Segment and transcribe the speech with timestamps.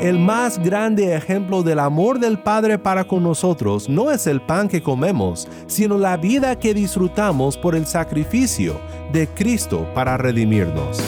[0.00, 4.68] El más grande ejemplo del amor del Padre para con nosotros no es el pan
[4.68, 8.78] que comemos, sino la vida que disfrutamos por el sacrificio
[9.12, 10.98] de Cristo para redimirnos.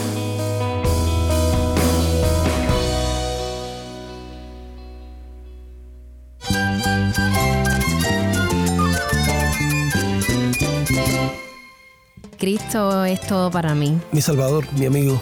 [12.39, 13.99] Cristo es todo para mí.
[14.11, 15.21] Mi Salvador, mi amigo,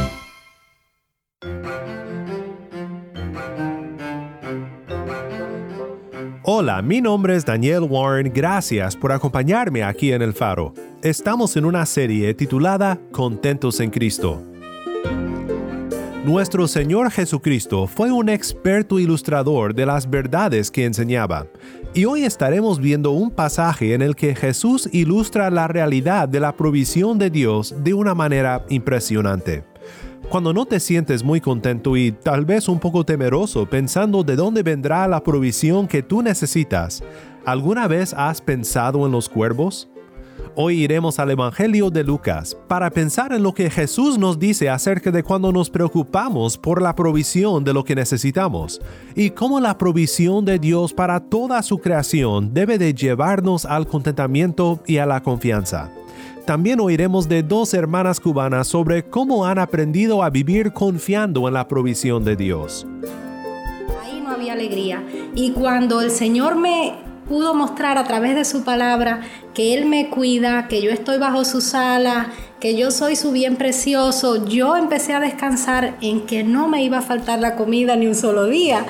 [6.53, 10.73] Hola, mi nombre es Daniel Warren, gracias por acompañarme aquí en El Faro.
[11.01, 14.43] Estamos en una serie titulada Contentos en Cristo.
[16.25, 21.47] Nuestro Señor Jesucristo fue un experto ilustrador de las verdades que enseñaba,
[21.93, 26.57] y hoy estaremos viendo un pasaje en el que Jesús ilustra la realidad de la
[26.57, 29.70] provisión de Dios de una manera impresionante.
[30.31, 34.63] Cuando no te sientes muy contento y tal vez un poco temeroso pensando de dónde
[34.63, 37.03] vendrá la provisión que tú necesitas,
[37.45, 39.89] ¿alguna vez has pensado en los cuervos?
[40.55, 45.11] Hoy iremos al Evangelio de Lucas para pensar en lo que Jesús nos dice acerca
[45.11, 48.79] de cuando nos preocupamos por la provisión de lo que necesitamos
[49.15, 54.81] y cómo la provisión de Dios para toda su creación debe de llevarnos al contentamiento
[54.87, 55.91] y a la confianza.
[56.51, 61.65] También oiremos de dos hermanas cubanas sobre cómo han aprendido a vivir confiando en la
[61.65, 62.85] provisión de Dios.
[64.03, 65.01] Ahí no había alegría.
[65.33, 66.95] Y cuando el Señor me
[67.29, 69.21] pudo mostrar a través de su palabra
[69.53, 72.27] que Él me cuida, que yo estoy bajo sus alas,
[72.61, 76.99] que yo soy su bien precioso, yo empecé a descansar en que no me iba
[76.99, 78.85] a faltar la comida ni un solo día.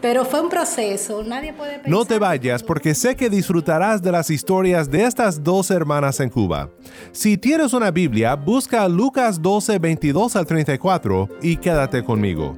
[0.00, 4.12] Pero fue un proceso, nadie puede pensar No te vayas porque sé que disfrutarás de
[4.12, 6.68] las historias de estas dos hermanas en Cuba.
[7.12, 12.54] Si tienes una Biblia, busca Lucas 12, 22 al 34 y quédate conmigo.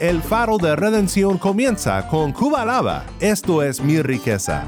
[0.00, 3.04] El faro de redención comienza con Cuba Lava.
[3.20, 4.64] Esto es mi riqueza.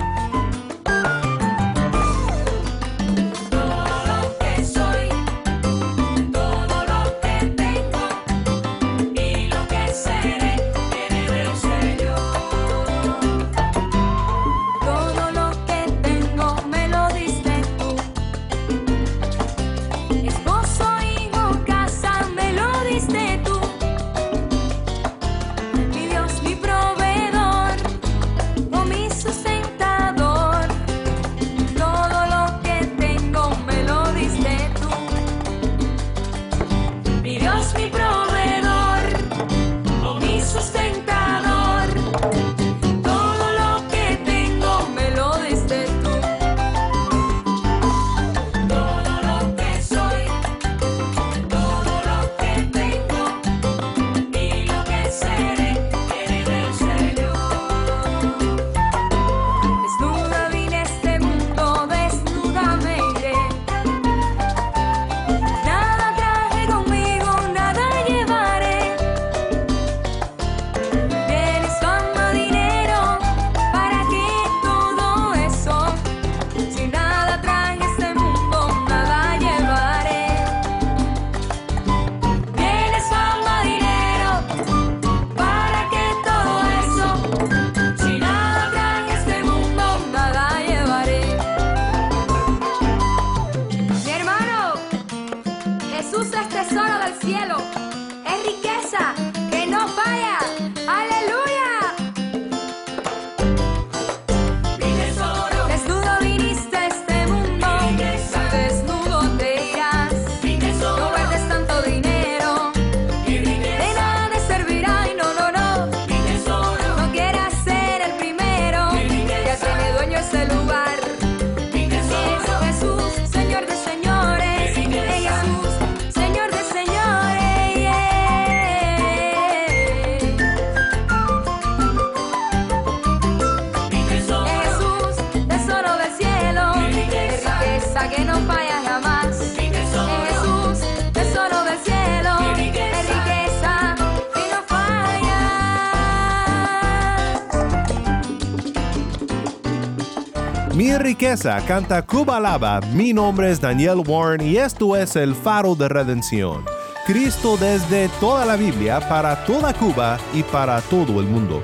[151.13, 152.81] Riqueza canta Cuba Lava.
[152.95, 156.65] Mi nombre es Daniel Warren y esto es el faro de redención.
[157.07, 161.63] Cristo desde toda la Biblia para toda Cuba y para todo el mundo.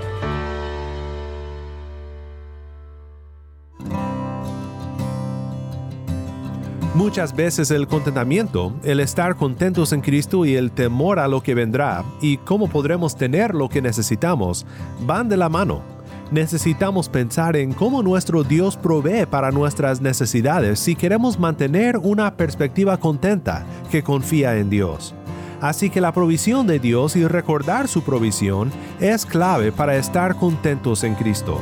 [6.94, 11.54] Muchas veces el contentamiento, el estar contentos en Cristo y el temor a lo que
[11.54, 14.66] vendrá y cómo podremos tener lo que necesitamos
[15.06, 15.97] van de la mano.
[16.30, 22.98] Necesitamos pensar en cómo nuestro Dios provee para nuestras necesidades si queremos mantener una perspectiva
[22.98, 25.14] contenta que confía en Dios.
[25.62, 28.70] Así que la provisión de Dios y recordar su provisión
[29.00, 31.58] es clave para estar contentos en Cristo.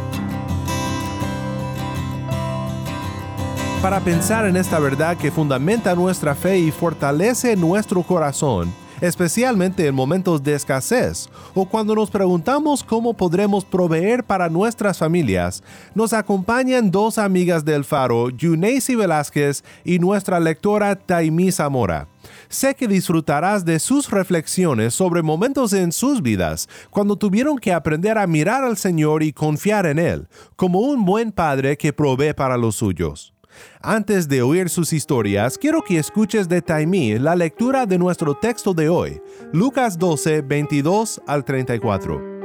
[3.80, 9.94] Para pensar en esta verdad que fundamenta nuestra fe y fortalece nuestro corazón, especialmente en
[9.94, 15.62] momentos de escasez o cuando nos preguntamos cómo podremos proveer para nuestras familias,
[15.94, 22.08] nos acompañan dos amigas del Faro, Yuneisi Velázquez y nuestra lectora Taimí Zamora.
[22.48, 28.18] Sé que disfrutarás de sus reflexiones sobre momentos en sus vidas cuando tuvieron que aprender
[28.18, 32.56] a mirar al Señor y confiar en Él, como un buen padre que provee para
[32.56, 33.35] los suyos.
[33.80, 38.74] Antes de oír sus historias, quiero que escuches de Taimí la lectura de nuestro texto
[38.74, 39.20] de hoy,
[39.52, 42.36] Lucas 12, 22 al 34.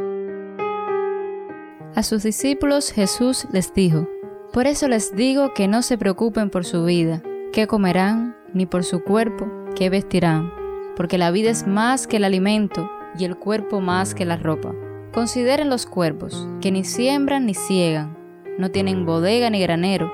[1.95, 4.07] A sus discípulos Jesús les dijo,
[4.53, 7.21] Por eso les digo que no se preocupen por su vida,
[7.51, 10.53] qué comerán, ni por su cuerpo, qué vestirán,
[10.95, 14.73] porque la vida es más que el alimento y el cuerpo más que la ropa.
[15.11, 18.17] Consideren los cuervos, que ni siembran ni ciegan,
[18.57, 20.11] no tienen bodega ni granero,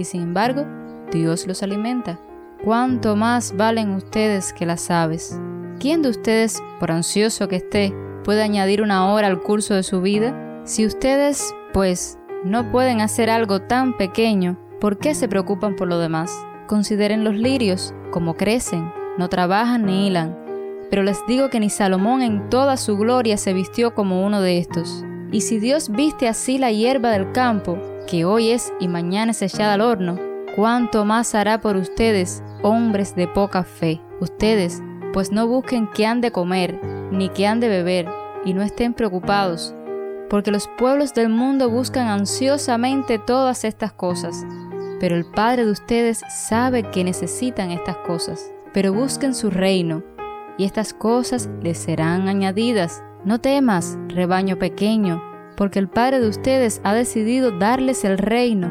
[0.00, 0.66] y sin embargo,
[1.12, 2.18] Dios los alimenta.
[2.64, 5.38] ¿Cuánto más valen ustedes que las aves?
[5.78, 7.94] ¿Quién de ustedes, por ansioso que esté,
[8.24, 10.62] puede añadir una hora al curso de su vida?
[10.64, 15.98] Si ustedes, pues, no pueden hacer algo tan pequeño, ¿por qué se preocupan por lo
[15.98, 16.34] demás?
[16.66, 20.36] Consideren los lirios, como crecen, no trabajan ni hilan.
[20.90, 24.58] Pero les digo que ni Salomón en toda su gloria se vistió como uno de
[24.58, 25.04] estos.
[25.30, 27.78] Y si Dios viste así la hierba del campo,
[28.10, 30.18] que hoy es y mañana es echada al horno,
[30.56, 34.00] cuánto más hará por ustedes, hombres de poca fe.
[34.20, 36.80] Ustedes, pues no busquen qué han de comer,
[37.12, 38.08] ni qué han de beber,
[38.44, 39.74] y no estén preocupados,
[40.28, 44.44] porque los pueblos del mundo buscan ansiosamente todas estas cosas,
[44.98, 48.50] pero el Padre de ustedes sabe que necesitan estas cosas.
[48.72, 50.02] Pero busquen su reino,
[50.58, 53.02] y estas cosas les serán añadidas.
[53.24, 55.22] No temas, rebaño pequeño,
[55.60, 58.70] porque el Padre de ustedes ha decidido darles el reino.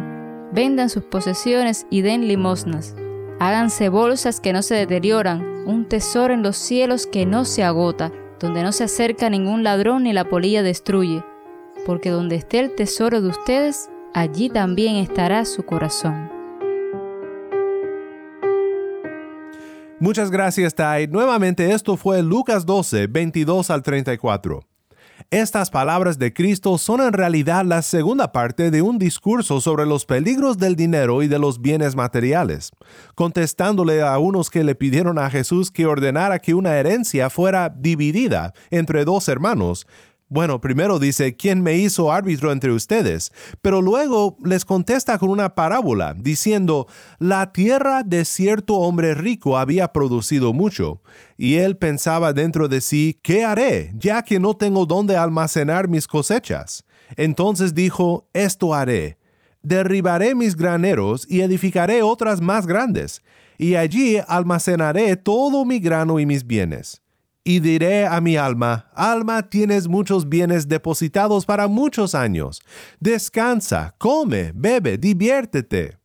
[0.52, 2.96] Vendan sus posesiones y den limosnas.
[3.40, 8.12] Háganse bolsas que no se deterioran, un tesoro en los cielos que no se agota,
[8.40, 11.24] donde no se acerca ningún ladrón ni la polilla destruye.
[11.86, 16.32] Porque donde esté el tesoro de ustedes, allí también estará su corazón.
[20.00, 21.06] Muchas gracias, Tai.
[21.06, 24.69] Nuevamente esto fue Lucas 12, 22 al 34.
[25.32, 30.06] Estas palabras de Cristo son en realidad la segunda parte de un discurso sobre los
[30.06, 32.72] peligros del dinero y de los bienes materiales,
[33.16, 38.54] contestándole a unos que le pidieron a Jesús que ordenara que una herencia fuera dividida
[38.72, 39.86] entre dos hermanos,
[40.30, 43.32] bueno, primero dice, ¿quién me hizo árbitro entre ustedes?
[43.64, 46.86] Pero luego les contesta con una parábola, diciendo,
[47.18, 51.02] la tierra de cierto hombre rico había producido mucho,
[51.36, 56.06] y él pensaba dentro de sí, ¿qué haré, ya que no tengo dónde almacenar mis
[56.06, 56.86] cosechas?
[57.18, 59.18] Entonces dijo, esto haré,
[59.64, 63.24] derribaré mis graneros y edificaré otras más grandes,
[63.58, 67.02] y allí almacenaré todo mi grano y mis bienes
[67.44, 72.62] y diré a mi alma, alma, tienes muchos bienes depositados para muchos años.
[73.00, 75.98] Descansa, come, bebe, diviértete.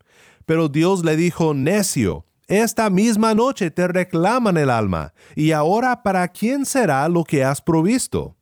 [0.46, 6.28] Pero Dios le dijo, necio, esta misma noche te reclaman el alma, y ahora para
[6.28, 8.36] quién será lo que has provisto.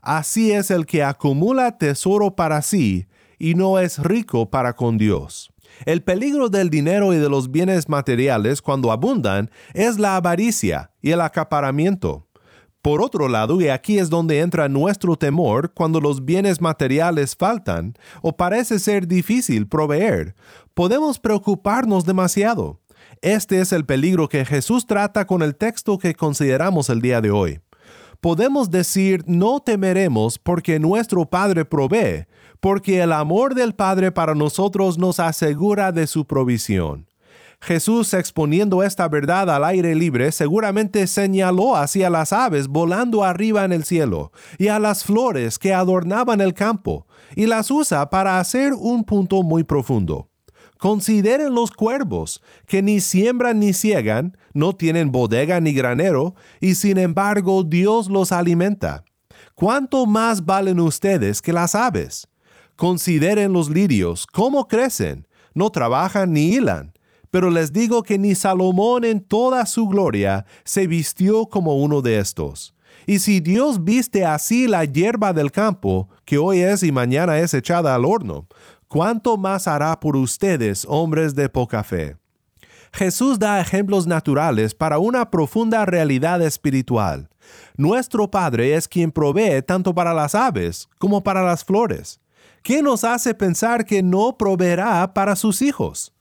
[0.00, 3.06] Así es el que acumula tesoro para sí,
[3.38, 5.50] y no es rico para con Dios.
[5.86, 11.10] El peligro del dinero y de los bienes materiales cuando abundan es la avaricia y
[11.10, 12.26] el acaparamiento.
[12.84, 17.94] Por otro lado, y aquí es donde entra nuestro temor cuando los bienes materiales faltan
[18.20, 20.34] o parece ser difícil proveer,
[20.74, 22.82] podemos preocuparnos demasiado.
[23.22, 27.30] Este es el peligro que Jesús trata con el texto que consideramos el día de
[27.30, 27.60] hoy.
[28.20, 32.26] Podemos decir no temeremos porque nuestro Padre provee,
[32.60, 37.06] porque el amor del Padre para nosotros nos asegura de su provisión.
[37.60, 43.72] Jesús exponiendo esta verdad al aire libre seguramente señaló hacia las aves volando arriba en
[43.72, 47.06] el cielo y a las flores que adornaban el campo,
[47.36, 50.28] y las usa para hacer un punto muy profundo.
[50.78, 56.98] Consideren los cuervos, que ni siembran ni ciegan, no tienen bodega ni granero, y sin
[56.98, 59.04] embargo Dios los alimenta.
[59.54, 62.28] ¿Cuánto más valen ustedes que las aves?
[62.76, 66.92] Consideren los lirios, cómo crecen, no trabajan ni hilan.
[67.34, 72.20] Pero les digo que ni Salomón en toda su gloria se vistió como uno de
[72.20, 72.76] estos.
[73.06, 77.52] Y si Dios viste así la hierba del campo, que hoy es y mañana es
[77.52, 78.46] echada al horno,
[78.86, 82.16] ¿cuánto más hará por ustedes, hombres de poca fe?
[82.92, 87.28] Jesús da ejemplos naturales para una profunda realidad espiritual.
[87.76, 92.20] Nuestro Padre es quien provee tanto para las aves como para las flores.
[92.62, 96.13] ¿Qué nos hace pensar que no proveerá para sus hijos?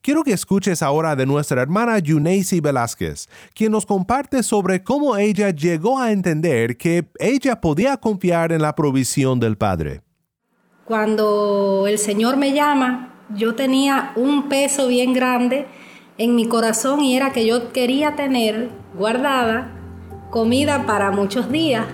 [0.00, 5.50] Quiero que escuches ahora de nuestra hermana Yuneisi Velázquez, quien nos comparte sobre cómo ella
[5.50, 10.02] llegó a entender que ella podía confiar en la provisión del Padre.
[10.84, 15.66] Cuando el Señor me llama, yo tenía un peso bien grande
[16.16, 19.72] en mi corazón y era que yo quería tener guardada
[20.30, 21.86] comida para muchos días.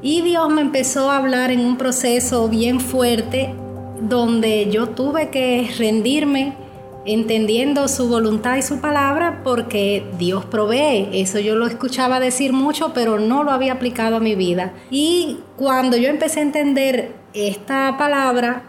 [0.00, 3.54] Y Dios me empezó a hablar en un proceso bien fuerte
[4.00, 6.61] donde yo tuve que rendirme
[7.04, 11.08] entendiendo su voluntad y su palabra porque Dios provee.
[11.12, 14.72] Eso yo lo escuchaba decir mucho, pero no lo había aplicado a mi vida.
[14.90, 18.64] Y cuando yo empecé a entender esta palabra,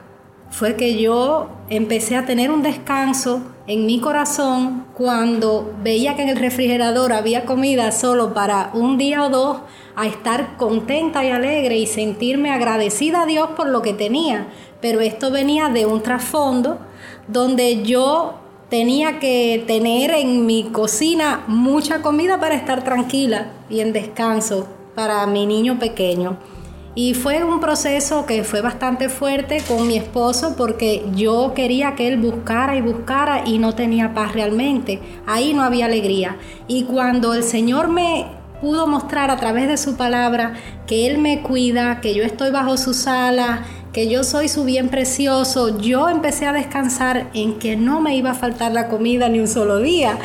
[0.50, 6.30] fue que yo empecé a tener un descanso en mi corazón cuando veía que en
[6.30, 9.58] el refrigerador había comida solo para un día o dos,
[9.96, 14.48] a estar contenta y alegre y sentirme agradecida a Dios por lo que tenía.
[14.82, 16.80] Pero esto venía de un trasfondo
[17.28, 18.36] donde yo
[18.70, 25.26] tenía que tener en mi cocina mucha comida para estar tranquila y en descanso para
[25.28, 26.38] mi niño pequeño.
[26.96, 32.08] Y fue un proceso que fue bastante fuerte con mi esposo porque yo quería que
[32.08, 35.00] él buscara y buscara y no tenía paz realmente.
[35.26, 36.38] Ahí no había alegría.
[36.68, 38.28] Y cuando el Señor me
[38.64, 40.54] pudo mostrar a través de su palabra
[40.88, 43.60] que Él me cuida, que yo estoy bajo sus alas,
[43.94, 48.32] que yo soy su bien precioso, yo empecé a descansar en que no me iba
[48.32, 50.18] a faltar la comida ni un solo día.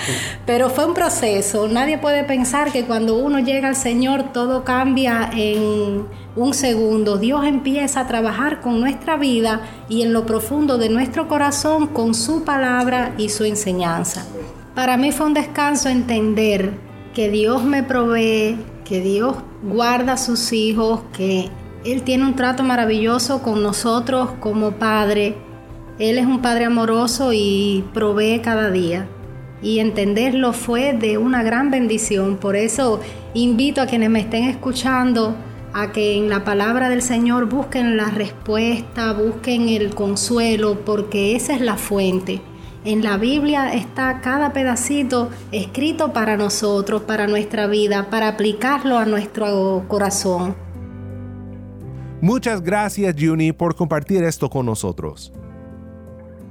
[0.46, 1.68] Pero fue un proceso.
[1.68, 7.18] Nadie puede pensar que cuando uno llega al Señor todo cambia en un segundo.
[7.18, 9.60] Dios empieza a trabajar con nuestra vida
[9.90, 14.24] y en lo profundo de nuestro corazón con su palabra y su enseñanza.
[14.74, 16.72] Para mí fue un descanso entender
[17.12, 18.56] que Dios me provee,
[18.86, 21.50] que Dios guarda a sus hijos, que
[21.84, 25.36] Él tiene un trato maravilloso con nosotros como Padre.
[25.98, 29.06] Él es un Padre amoroso y provee cada día.
[29.62, 32.36] Y entenderlo fue de una gran bendición.
[32.36, 33.00] Por eso
[33.34, 35.36] invito a quienes me estén escuchando
[35.72, 41.54] a que en la palabra del Señor busquen la respuesta, busquen el consuelo, porque esa
[41.54, 42.40] es la fuente.
[42.84, 49.04] En la Biblia está cada pedacito escrito para nosotros, para nuestra vida, para aplicarlo a
[49.04, 50.67] nuestro corazón.
[52.20, 55.32] Muchas gracias Juni por compartir esto con nosotros.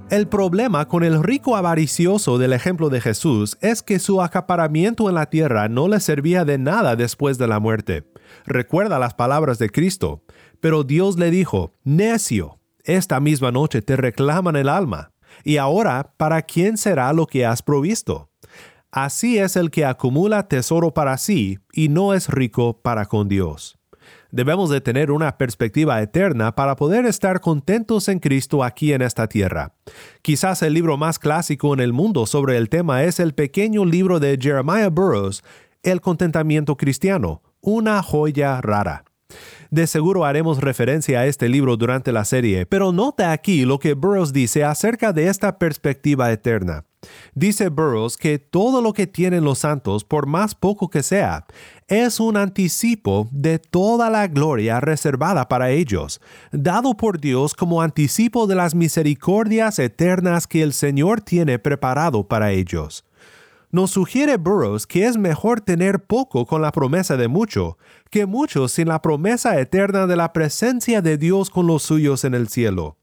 [0.10, 5.16] El problema con el rico avaricioso del ejemplo de Jesús es que su acaparamiento en
[5.16, 8.10] la tierra no le servía de nada después de la muerte.
[8.46, 10.24] Recuerda las palabras de Cristo,
[10.62, 15.12] pero Dios le dijo, necio, esta misma noche te reclaman el alma,
[15.44, 18.30] y ahora, ¿para quién será lo que has provisto?
[18.90, 23.77] Así es el que acumula tesoro para sí y no es rico para con Dios.
[24.38, 29.28] Debemos de tener una perspectiva eterna para poder estar contentos en Cristo aquí en esta
[29.28, 29.74] tierra.
[30.22, 34.20] Quizás el libro más clásico en el mundo sobre el tema es el pequeño libro
[34.20, 35.42] de Jeremiah Burroughs,
[35.82, 39.06] El contentamiento cristiano, una joya rara.
[39.72, 43.96] De seguro haremos referencia a este libro durante la serie, pero nota aquí lo que
[43.96, 46.86] Burroughs dice acerca de esta perspectiva eterna.
[47.34, 51.46] Dice Burroughs que todo lo que tienen los santos, por más poco que sea,
[51.88, 56.20] es un anticipo de toda la gloria reservada para ellos,
[56.52, 62.52] dado por Dios como anticipo de las misericordias eternas que el Señor tiene preparado para
[62.52, 63.06] ellos.
[63.72, 67.78] Nos sugiere Burroughs que es mejor tener poco con la promesa de mucho
[68.10, 72.34] que mucho sin la promesa eterna de la presencia de Dios con los suyos en
[72.34, 72.98] el cielo.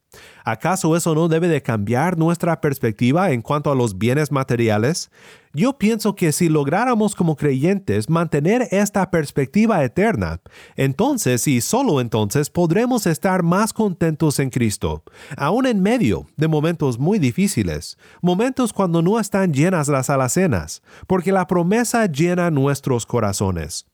[0.45, 5.11] ¿Acaso eso no debe de cambiar nuestra perspectiva en cuanto a los bienes materiales?
[5.53, 10.41] Yo pienso que si lográramos como creyentes mantener esta perspectiva eterna,
[10.77, 15.05] entonces y solo entonces podremos estar más contentos en Cristo,
[15.37, 21.33] aún en medio de momentos muy difíciles, momentos cuando no están llenas las alacenas, porque
[21.33, 23.87] la promesa llena nuestros corazones.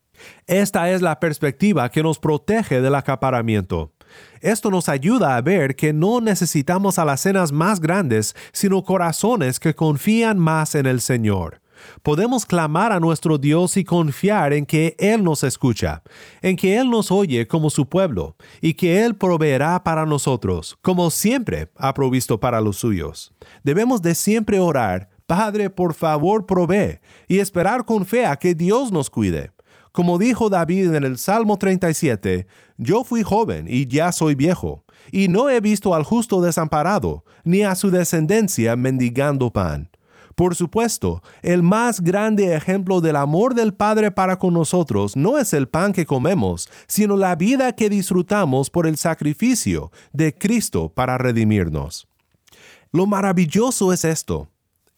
[0.47, 3.93] Esta es la perspectiva que nos protege del acaparamiento.
[4.41, 10.39] Esto nos ayuda a ver que no necesitamos alacenas más grandes, sino corazones que confían
[10.39, 11.61] más en el Señor.
[12.03, 16.03] Podemos clamar a nuestro Dios y confiar en que Él nos escucha,
[16.43, 21.11] en que Él nos oye como su pueblo, y que Él proveerá para nosotros, como
[21.11, 23.35] siempre ha provisto para los suyos.
[23.63, 28.91] Debemos de siempre orar, Padre, por favor, provee, y esperar con fe a que Dios
[28.91, 29.53] nos cuide.
[29.93, 35.29] Como dijo David en el Salmo 37, Yo fui joven y ya soy viejo, y
[35.29, 39.91] no he visto al justo desamparado, ni a su descendencia mendigando pan.
[40.37, 45.53] Por supuesto, el más grande ejemplo del amor del Padre para con nosotros no es
[45.53, 51.19] el pan que comemos, sino la vida que disfrutamos por el sacrificio de Cristo para
[51.19, 52.09] redimirnos.
[52.93, 54.50] Lo maravilloso es esto.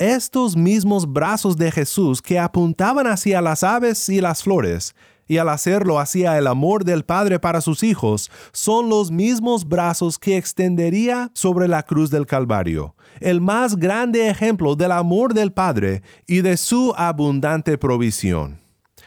[0.03, 4.97] Estos mismos brazos de Jesús que apuntaban hacia las aves y las flores,
[5.29, 10.19] y al hacerlo hacia el amor del Padre para sus hijos, son los mismos brazos
[10.19, 16.03] que extendería sobre la cruz del Calvario, el más grande ejemplo del amor del Padre
[16.27, 18.59] y de su abundante provisión.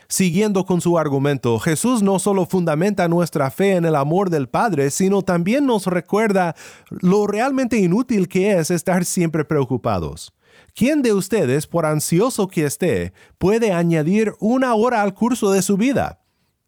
[0.07, 4.91] Siguiendo con su argumento, Jesús no solo fundamenta nuestra fe en el amor del Padre,
[4.91, 6.55] sino también nos recuerda
[6.89, 10.31] lo realmente inútil que es estar siempre preocupados.
[10.73, 15.77] ¿Quién de ustedes, por ansioso que esté, puede añadir una hora al curso de su
[15.77, 16.21] vida?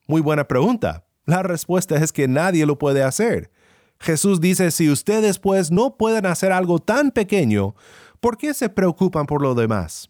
[0.07, 1.05] Muy buena pregunta.
[1.25, 3.51] La respuesta es que nadie lo puede hacer.
[3.99, 7.75] Jesús dice, si ustedes pues no pueden hacer algo tan pequeño,
[8.19, 10.09] ¿por qué se preocupan por lo demás?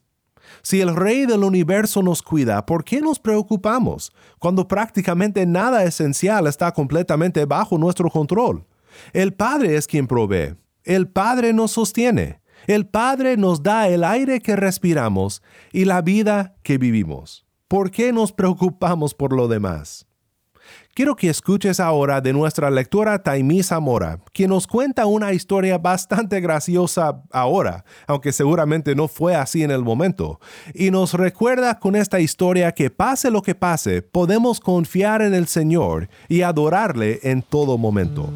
[0.62, 6.48] Si el Rey del universo nos cuida, ¿por qué nos preocupamos cuando prácticamente nada esencial
[6.48, 8.65] está completamente bajo nuestro control?
[9.13, 10.55] El Padre es quien provee.
[10.84, 12.41] El Padre nos sostiene.
[12.67, 17.45] El Padre nos da el aire que respiramos y la vida que vivimos.
[17.69, 20.06] ¿Por qué nos preocupamos por lo demás?
[20.93, 26.41] Quiero que escuches ahora de nuestra lectora Taimí Zamora, quien nos cuenta una historia bastante
[26.41, 30.41] graciosa ahora, aunque seguramente no fue así en el momento,
[30.73, 35.47] y nos recuerda con esta historia que pase lo que pase, podemos confiar en el
[35.47, 38.30] Señor y adorarle en todo momento.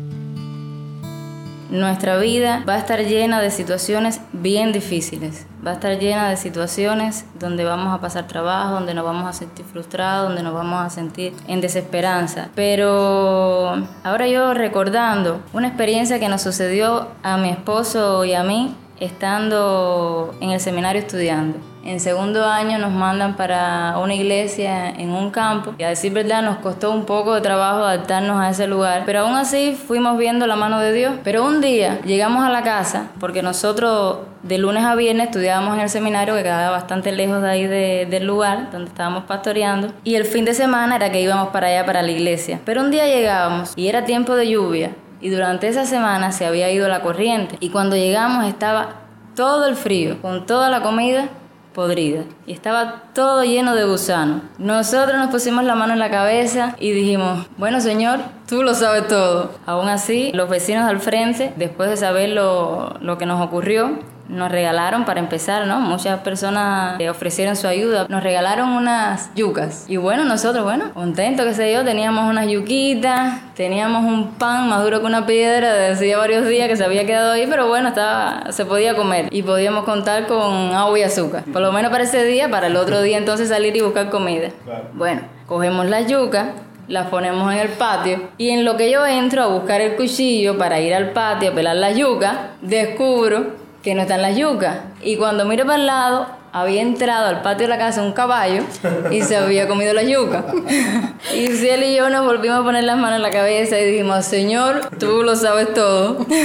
[1.72, 5.48] Nuestra vida va a estar llena de situaciones bien difíciles.
[5.66, 9.32] Va a estar llena de situaciones donde vamos a pasar trabajo, donde nos vamos a
[9.32, 12.50] sentir frustrados, donde nos vamos a sentir en desesperanza.
[12.56, 18.76] Pero ahora yo recordando una experiencia que nos sucedió a mi esposo y a mí
[19.00, 21.71] estando en el seminario estudiando.
[21.84, 26.44] En segundo año nos mandan para una iglesia en un campo y a decir verdad
[26.44, 30.46] nos costó un poco de trabajo adaptarnos a ese lugar, pero aún así fuimos viendo
[30.46, 31.14] la mano de Dios.
[31.24, 35.82] Pero un día llegamos a la casa porque nosotros de lunes a viernes estudiábamos en
[35.82, 40.26] el seminario que quedaba bastante lejos de ahí del lugar donde estábamos pastoreando y el
[40.26, 42.60] fin de semana era que íbamos para allá para la iglesia.
[42.64, 46.72] Pero un día llegábamos y era tiempo de lluvia y durante esa semana se había
[46.72, 49.02] ido la corriente y cuando llegamos estaba
[49.36, 51.30] todo el frío con toda la comida
[51.74, 54.42] podrida y estaba todo lleno de gusanos.
[54.58, 59.08] Nosotros nos pusimos la mano en la cabeza y dijimos, bueno Señor, tú lo sabes
[59.08, 59.52] todo.
[59.66, 64.52] Aún así, los vecinos al frente, después de saber lo, lo que nos ocurrió, nos
[64.52, 65.80] regalaron para empezar, ¿no?
[65.80, 69.86] Muchas personas ofrecieron su ayuda, nos regalaron unas yucas.
[69.88, 74.84] Y bueno, nosotros, bueno, contentos que se dio, teníamos unas yuquitas, teníamos un pan más
[74.84, 77.90] duro que una piedra de hacía varios días que se había quedado ahí, pero bueno,
[77.90, 81.44] estaba, se podía comer y podíamos contar con agua y azúcar.
[81.52, 84.50] Por lo menos para ese día, para el otro día entonces salir y buscar comida.
[84.94, 86.48] Bueno, cogemos las yucas,
[86.88, 90.58] las ponemos en el patio y en lo que yo entro a buscar el cuchillo
[90.58, 94.78] para ir al patio a pelar la yuca, descubro que no están las yucas.
[95.02, 98.64] Y cuando miro para el lado, había entrado al patio de la casa un caballo
[99.10, 100.46] y se había comido la yuca.
[101.36, 104.26] y Ciel y yo nos volvimos a poner las manos en la cabeza y dijimos,
[104.26, 106.26] Señor, tú lo sabes todo.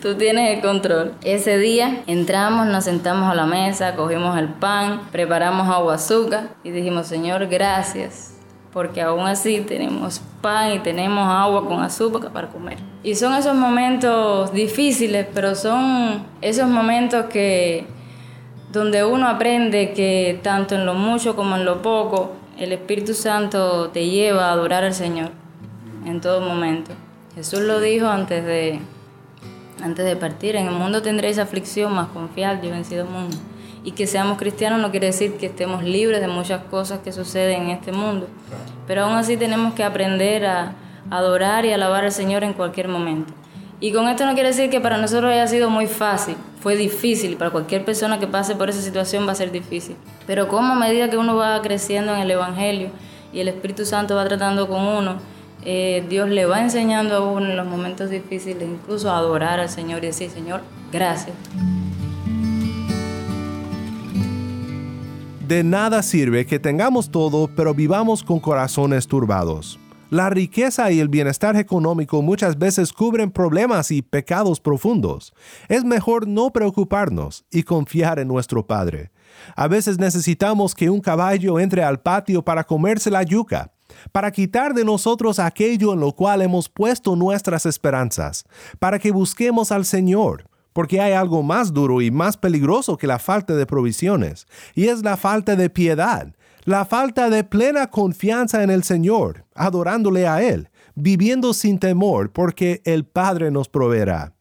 [0.00, 1.14] Tú tienes el control.
[1.22, 6.70] Ese día entramos, nos sentamos a la mesa, cogimos el pan, preparamos agua azúcar y
[6.70, 8.29] dijimos, Señor, gracias
[8.72, 12.78] porque aún así tenemos pan y tenemos agua con azúcar para comer.
[13.02, 17.86] Y son esos momentos difíciles, pero son esos momentos que
[18.72, 23.88] donde uno aprende que tanto en lo mucho como en lo poco, el Espíritu Santo
[23.88, 25.30] te lleva a adorar al Señor
[26.06, 26.92] en todo momento.
[27.34, 28.80] Jesús lo dijo antes de,
[29.82, 33.36] antes de partir, en el mundo tendréis aflicción, más confiar, yo he vencido el mundo
[33.84, 37.62] y que seamos cristianos no quiere decir que estemos libres de muchas cosas que suceden
[37.62, 38.28] en este mundo.
[38.86, 40.74] Pero aún así tenemos que aprender a
[41.10, 43.32] adorar y alabar al Señor en cualquier momento.
[43.80, 47.36] Y con esto no quiere decir que para nosotros haya sido muy fácil, fue difícil,
[47.36, 49.96] para cualquier persona que pase por esa situación va a ser difícil.
[50.26, 52.90] Pero como a medida que uno va creciendo en el Evangelio
[53.32, 55.16] y el Espíritu Santo va tratando con uno,
[55.64, 59.70] eh, Dios le va enseñando a uno en los momentos difíciles, incluso a adorar al
[59.70, 60.60] Señor y decir, Señor,
[60.92, 61.34] gracias.
[65.50, 69.80] De nada sirve que tengamos todo, pero vivamos con corazones turbados.
[70.08, 75.34] La riqueza y el bienestar económico muchas veces cubren problemas y pecados profundos.
[75.68, 79.10] Es mejor no preocuparnos y confiar en nuestro Padre.
[79.56, 83.72] A veces necesitamos que un caballo entre al patio para comerse la yuca,
[84.12, 88.44] para quitar de nosotros aquello en lo cual hemos puesto nuestras esperanzas,
[88.78, 93.18] para que busquemos al Señor, porque hay algo más duro y más peligroso que la
[93.18, 98.70] falta de provisiones, y es la falta de piedad, la falta de plena confianza en
[98.70, 104.34] el Señor, adorándole a Él, viviendo sin temor, porque el Padre nos proveerá.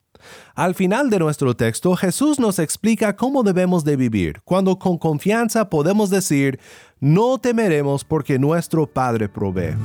[0.54, 5.70] Al final de nuestro texto, Jesús nos explica cómo debemos de vivir, cuando con confianza
[5.70, 6.60] podemos decir,
[7.00, 9.76] no temeremos porque nuestro Padre provee.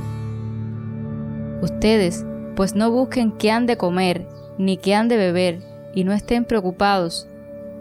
[1.62, 2.26] Ustedes,
[2.56, 4.28] pues no busquen qué han de comer,
[4.58, 7.28] ni qué han de beber, y no estén preocupados,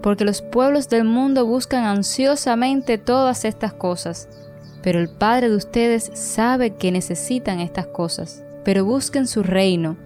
[0.02, 4.28] porque los pueblos del mundo buscan ansiosamente todas estas cosas
[4.84, 8.44] pero el Padre de ustedes sabe que necesitan estas cosas.
[8.64, 9.98] Pero busquen su reino,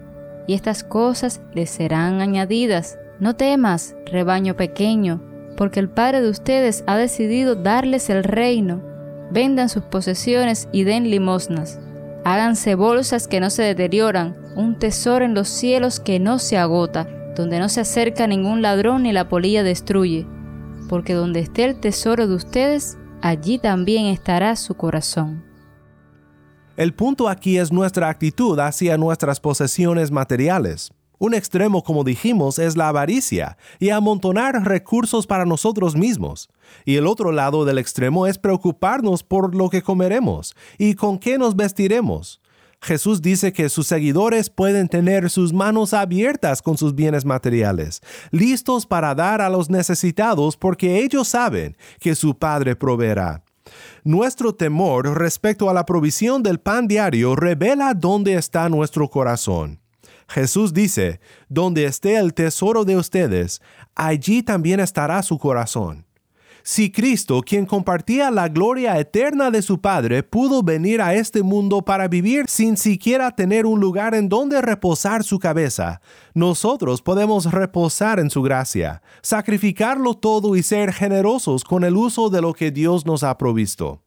[0.45, 2.97] y estas cosas les serán añadidas.
[3.19, 5.21] No temas, rebaño pequeño,
[5.57, 8.81] porque el Padre de ustedes ha decidido darles el reino.
[9.31, 11.79] Vendan sus posesiones y den limosnas.
[12.23, 17.07] Háganse bolsas que no se deterioran, un tesoro en los cielos que no se agota,
[17.37, 20.25] donde no se acerca ningún ladrón ni la polilla destruye.
[20.89, 25.45] Porque donde esté el tesoro de ustedes, allí también estará su corazón.
[26.75, 30.91] El punto aquí es nuestra actitud hacia nuestras posesiones materiales.
[31.19, 36.49] Un extremo, como dijimos, es la avaricia y amontonar recursos para nosotros mismos.
[36.85, 41.39] Y el otro lado del extremo es preocuparnos por lo que comeremos y con qué
[41.39, 42.39] nos vestiremos.
[42.81, 48.85] Jesús dice que sus seguidores pueden tener sus manos abiertas con sus bienes materiales, listos
[48.85, 53.43] para dar a los necesitados porque ellos saben que su Padre proveerá.
[54.03, 59.81] Nuestro temor respecto a la provisión del pan diario revela dónde está nuestro corazón.
[60.29, 63.61] Jesús dice, donde esté el tesoro de ustedes,
[63.95, 66.06] allí también estará su corazón.
[66.69, 71.81] Si Cristo, quien compartía la gloria eterna de su Padre, pudo venir a este mundo
[71.81, 76.01] para vivir sin siquiera tener un lugar en donde reposar su cabeza,
[76.33, 82.41] nosotros podemos reposar en su gracia, sacrificarlo todo y ser generosos con el uso de
[82.41, 84.03] lo que Dios nos ha provisto.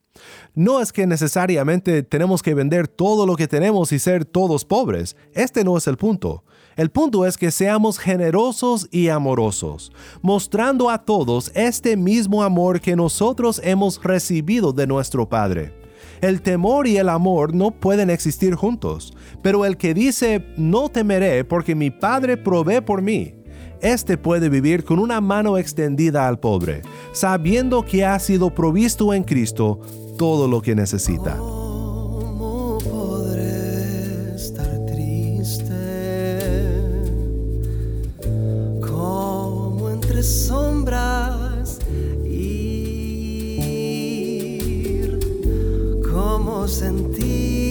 [0.54, 5.16] No es que necesariamente tenemos que vender todo lo que tenemos y ser todos pobres.
[5.32, 6.44] Este no es el punto.
[6.76, 12.96] El punto es que seamos generosos y amorosos, mostrando a todos este mismo amor que
[12.96, 15.74] nosotros hemos recibido de nuestro Padre.
[16.20, 21.44] El temor y el amor no pueden existir juntos, pero el que dice, no temeré
[21.44, 23.34] porque mi Padre provee por mí,
[23.80, 29.24] este puede vivir con una mano extendida al pobre, sabiendo que ha sido provisto en
[29.24, 29.80] Cristo
[30.18, 31.36] todo lo que necesita.
[31.38, 34.69] ¿Cómo podré estar
[40.26, 41.78] sombras
[42.24, 42.78] ir,
[46.10, 47.69] cómo sentirme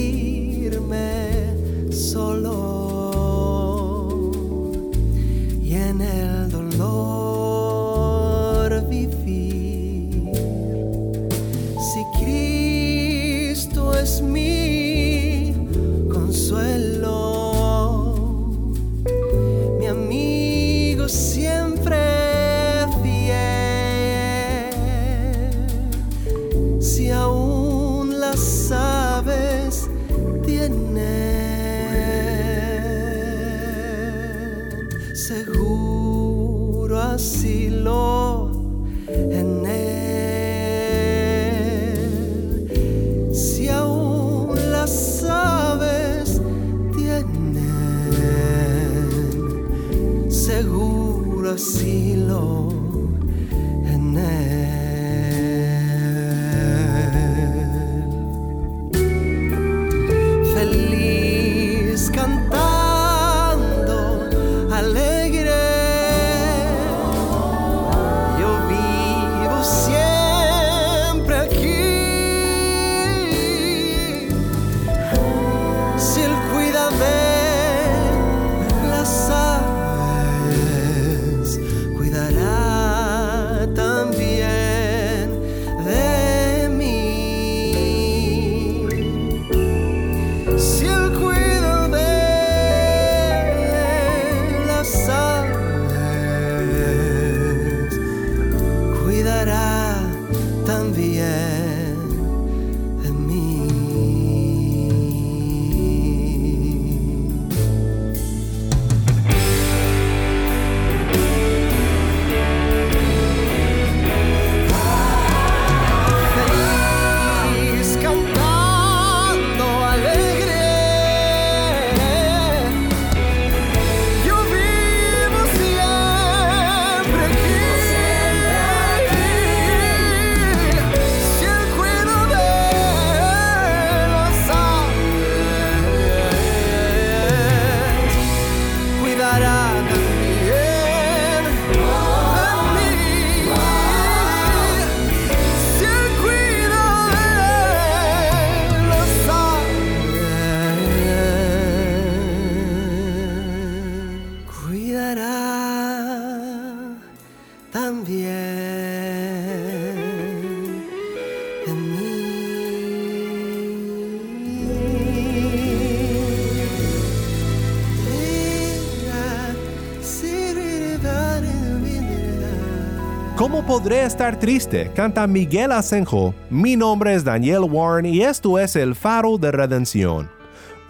[173.48, 176.34] podré estar triste, canta Miguel Asenjo.
[176.50, 180.30] Mi nombre es Daniel Warren y esto es El Faro de Redención.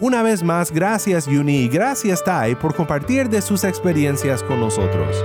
[0.01, 5.17] Una vez más, gracias Yuni y gracias Tai por compartir de sus experiencias con nosotros.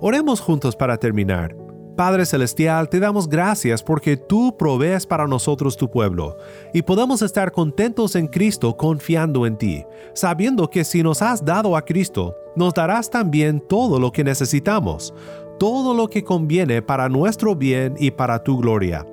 [0.00, 1.54] Oremos juntos para terminar.
[2.00, 6.38] Padre Celestial, te damos gracias porque tú provees para nosotros tu pueblo
[6.72, 9.84] y podemos estar contentos en Cristo confiando en ti,
[10.14, 15.12] sabiendo que si nos has dado a Cristo, nos darás también todo lo que necesitamos,
[15.58, 19.04] todo lo que conviene para nuestro bien y para tu gloria.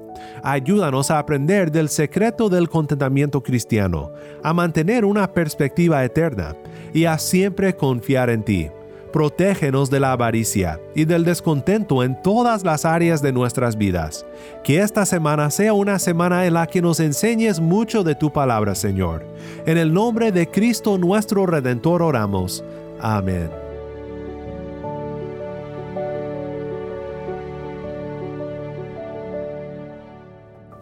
[0.42, 6.56] Ayúdanos a aprender del secreto del contentamiento cristiano, a mantener una perspectiva eterna
[6.94, 8.70] y a siempre confiar en ti
[9.08, 14.26] protégenos de la avaricia y del descontento en todas las áreas de nuestras vidas.
[14.64, 18.76] Que esta semana sea una semana en la que nos enseñes mucho de tu palabra,
[18.76, 19.26] Señor.
[19.66, 22.64] En el nombre de Cristo nuestro Redentor oramos.
[23.00, 23.67] Amén.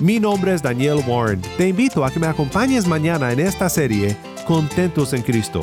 [0.00, 1.42] Mi nombre es Daniel Warren.
[1.56, 5.60] Te invito a que me acompañes mañana en esta serie Contentos en Cristo.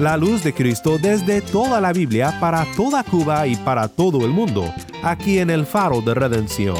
[0.00, 4.30] La luz de Cristo desde toda la Biblia para toda Cuba y para todo el
[4.30, 6.78] mundo, aquí en el Faro de Redención.